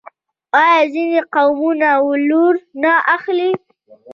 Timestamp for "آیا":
0.63-0.81